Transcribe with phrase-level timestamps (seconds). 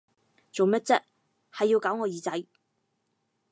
[0.51, 0.99] 做咩啫，
[1.53, 2.43] 係要搞我耳仔！